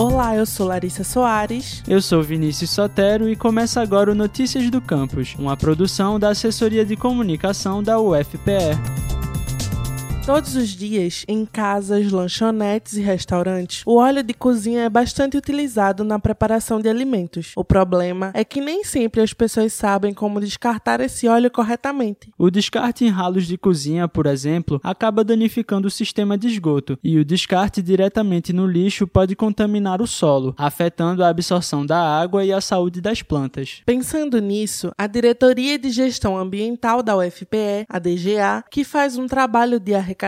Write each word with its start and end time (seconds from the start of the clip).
Olá, 0.00 0.34
eu 0.34 0.46
sou 0.46 0.66
Larissa 0.66 1.04
Soares. 1.04 1.82
Eu 1.86 2.00
sou 2.00 2.22
Vinícius 2.22 2.70
Sotero 2.70 3.28
e 3.28 3.36
começa 3.36 3.82
agora 3.82 4.10
o 4.10 4.14
Notícias 4.14 4.70
do 4.70 4.80
Campus, 4.80 5.36
uma 5.38 5.58
produção 5.58 6.18
da 6.18 6.30
Assessoria 6.30 6.86
de 6.86 6.96
Comunicação 6.96 7.82
da 7.82 8.00
UFPE. 8.00 8.99
Todos 10.32 10.54
os 10.54 10.68
dias, 10.68 11.24
em 11.26 11.44
casas, 11.44 12.12
lanchonetes 12.12 12.92
e 12.92 13.00
restaurantes, 13.00 13.82
o 13.84 13.96
óleo 13.96 14.22
de 14.22 14.32
cozinha 14.32 14.82
é 14.82 14.88
bastante 14.88 15.36
utilizado 15.36 16.04
na 16.04 16.20
preparação 16.20 16.80
de 16.80 16.88
alimentos. 16.88 17.50
O 17.56 17.64
problema 17.64 18.30
é 18.32 18.44
que 18.44 18.60
nem 18.60 18.84
sempre 18.84 19.20
as 19.22 19.32
pessoas 19.32 19.72
sabem 19.72 20.14
como 20.14 20.40
descartar 20.40 21.00
esse 21.00 21.26
óleo 21.26 21.50
corretamente. 21.50 22.32
O 22.38 22.48
descarte 22.48 23.04
em 23.04 23.08
ralos 23.08 23.44
de 23.44 23.58
cozinha, 23.58 24.06
por 24.06 24.24
exemplo, 24.24 24.80
acaba 24.84 25.24
danificando 25.24 25.88
o 25.88 25.90
sistema 25.90 26.38
de 26.38 26.46
esgoto, 26.46 26.96
e 27.02 27.18
o 27.18 27.24
descarte 27.24 27.82
diretamente 27.82 28.52
no 28.52 28.68
lixo 28.68 29.08
pode 29.08 29.34
contaminar 29.34 30.00
o 30.00 30.06
solo, 30.06 30.54
afetando 30.56 31.24
a 31.24 31.28
absorção 31.28 31.84
da 31.84 31.98
água 31.98 32.44
e 32.44 32.52
a 32.52 32.60
saúde 32.60 33.00
das 33.00 33.20
plantas. 33.20 33.82
Pensando 33.84 34.40
nisso, 34.40 34.92
a 34.96 35.08
Diretoria 35.08 35.76
de 35.76 35.90
Gestão 35.90 36.38
Ambiental 36.38 37.02
da 37.02 37.16
UFPE, 37.16 37.84
a 37.88 37.98
DGA, 37.98 38.62
que 38.70 38.84
faz 38.84 39.18
um 39.18 39.26
trabalho 39.26 39.80
de 39.80 39.92
arrecadação 39.92 40.19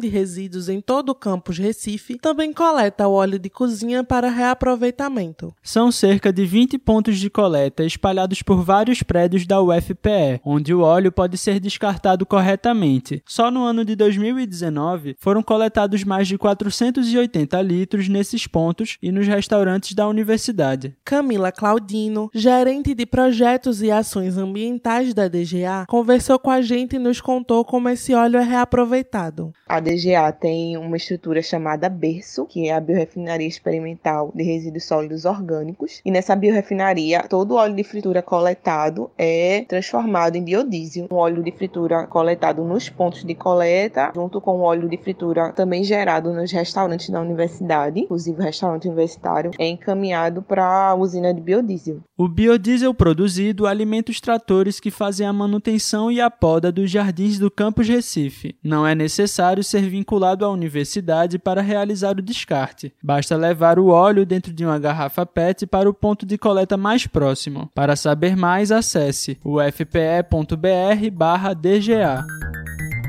de 0.00 0.08
resíduos 0.08 0.68
em 0.68 0.80
todo 0.80 1.08
o 1.10 1.14
campus 1.14 1.56
Recife, 1.56 2.18
também 2.18 2.52
coleta 2.52 3.08
o 3.08 3.12
óleo 3.12 3.38
de 3.38 3.48
cozinha 3.48 4.04
para 4.04 4.28
reaproveitamento. 4.28 5.54
São 5.62 5.90
cerca 5.90 6.30
de 6.30 6.44
20 6.44 6.76
pontos 6.78 7.18
de 7.18 7.30
coleta 7.30 7.82
espalhados 7.82 8.42
por 8.42 8.62
vários 8.62 9.02
prédios 9.02 9.46
da 9.46 9.62
UFPE, 9.62 10.40
onde 10.44 10.74
o 10.74 10.80
óleo 10.80 11.10
pode 11.10 11.38
ser 11.38 11.58
descartado 11.60 12.26
corretamente. 12.26 13.22
Só 13.24 13.50
no 13.50 13.64
ano 13.64 13.84
de 13.84 13.96
2019 13.96 15.16
foram 15.18 15.42
coletados 15.42 16.04
mais 16.04 16.28
de 16.28 16.36
480 16.36 17.62
litros 17.62 18.08
nesses 18.08 18.46
pontos 18.46 18.98
e 19.02 19.10
nos 19.10 19.26
restaurantes 19.26 19.94
da 19.94 20.06
universidade. 20.06 20.94
Camila 21.04 21.50
Claudino, 21.50 22.30
gerente 22.34 22.94
de 22.94 23.06
projetos 23.06 23.80
e 23.80 23.90
ações 23.90 24.36
ambientais 24.36 25.14
da 25.14 25.28
DGA, 25.28 25.86
conversou 25.88 26.38
com 26.38 26.50
a 26.50 26.60
gente 26.60 26.96
e 26.96 26.98
nos 26.98 27.20
contou 27.20 27.64
como 27.64 27.88
esse 27.88 28.12
óleo 28.12 28.38
é 28.38 28.44
reaproveitado. 28.44 29.37
A 29.68 29.80
DGA 29.80 30.32
tem 30.32 30.76
uma 30.76 30.96
estrutura 30.96 31.42
chamada 31.42 31.88
Berço, 31.88 32.46
que 32.46 32.68
é 32.68 32.72
a 32.72 32.80
Biorefinaria 32.80 33.46
Experimental 33.46 34.32
de 34.34 34.42
Resíduos 34.42 34.84
Sólidos 34.84 35.24
Orgânicos. 35.24 36.00
E 36.04 36.10
nessa 36.10 36.34
biorefinaria, 36.34 37.22
todo 37.28 37.52
o 37.52 37.56
óleo 37.56 37.76
de 37.76 37.84
fritura 37.84 38.22
coletado 38.22 39.10
é 39.16 39.64
transformado 39.68 40.36
em 40.36 40.42
biodiesel. 40.42 41.06
Um 41.10 41.16
óleo 41.16 41.42
de 41.42 41.52
fritura 41.52 42.06
coletado 42.06 42.64
nos 42.64 42.88
pontos 42.88 43.24
de 43.24 43.34
coleta, 43.34 44.10
junto 44.14 44.40
com 44.40 44.58
o 44.58 44.62
óleo 44.62 44.88
de 44.88 44.96
fritura 44.96 45.52
também 45.52 45.84
gerado 45.84 46.32
nos 46.32 46.50
restaurantes 46.50 47.10
da 47.10 47.20
universidade, 47.20 48.00
inclusive 48.00 48.40
o 48.40 48.42
restaurante 48.42 48.88
universitário, 48.88 49.50
é 49.58 49.68
encaminhado 49.68 50.40
para 50.42 50.64
a 50.64 50.94
usina 50.94 51.32
de 51.34 51.40
biodiesel. 51.40 52.00
O 52.16 52.26
biodiesel 52.26 52.94
produzido 52.94 53.66
alimenta 53.66 54.10
os 54.10 54.20
tratores 54.20 54.80
que 54.80 54.90
fazem 54.90 55.26
a 55.26 55.32
manutenção 55.32 56.10
e 56.10 56.20
a 56.20 56.30
poda 56.30 56.72
dos 56.72 56.90
jardins 56.90 57.38
do 57.38 57.50
campus 57.50 57.88
Recife. 57.88 58.56
Não 58.64 58.86
é 58.86 58.94
necessário 58.94 59.17
necessário 59.18 59.64
ser 59.64 59.82
vinculado 59.88 60.44
à 60.44 60.48
universidade 60.48 61.38
para 61.38 61.60
realizar 61.60 62.12
o 62.12 62.22
descarte. 62.22 62.92
Basta 63.02 63.36
levar 63.36 63.78
o 63.78 63.88
óleo 63.88 64.24
dentro 64.24 64.52
de 64.52 64.64
uma 64.64 64.78
garrafa 64.78 65.26
PET 65.26 65.66
para 65.66 65.90
o 65.90 65.94
ponto 65.94 66.24
de 66.24 66.38
coleta 66.38 66.76
mais 66.76 67.06
próximo. 67.06 67.68
Para 67.74 67.96
saber 67.96 68.36
mais, 68.36 68.70
acesse 68.70 69.36
ufpe.br/dga. 69.44 70.24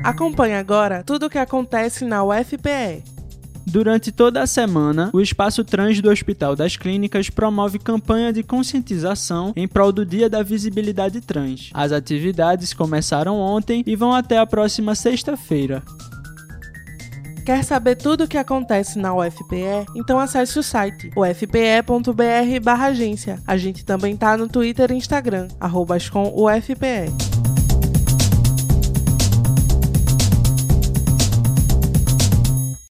Acompanhe 0.02 0.54
agora 0.54 1.04
tudo 1.04 1.26
o 1.26 1.30
que 1.30 1.38
acontece 1.38 2.04
na 2.04 2.24
UFPE. 2.24 3.19
Durante 3.70 4.10
toda 4.10 4.42
a 4.42 4.46
semana, 4.48 5.10
o 5.12 5.20
Espaço 5.20 5.62
Trans 5.62 6.00
do 6.00 6.10
Hospital 6.10 6.56
das 6.56 6.76
Clínicas 6.76 7.30
promove 7.30 7.78
campanha 7.78 8.32
de 8.32 8.42
conscientização 8.42 9.52
em 9.54 9.68
prol 9.68 9.92
do 9.92 10.04
Dia 10.04 10.28
da 10.28 10.42
Visibilidade 10.42 11.20
Trans. 11.20 11.70
As 11.72 11.92
atividades 11.92 12.74
começaram 12.74 13.38
ontem 13.38 13.84
e 13.86 13.94
vão 13.94 14.12
até 14.12 14.38
a 14.38 14.46
próxima 14.46 14.96
sexta-feira. 14.96 15.84
Quer 17.46 17.62
saber 17.62 17.94
tudo 17.94 18.24
o 18.24 18.28
que 18.28 18.38
acontece 18.38 18.98
na 18.98 19.14
UFPE? 19.14 19.86
Então 19.94 20.18
acesse 20.18 20.58
o 20.58 20.64
site 20.64 21.12
ufpe.br/agência. 21.16 23.38
A 23.46 23.56
gente 23.56 23.84
também 23.84 24.16
tá 24.16 24.36
no 24.36 24.48
Twitter 24.48 24.90
e 24.90 24.96
Instagram, 24.96 25.46
arroba 25.60 25.96
UFPE. 25.96 27.49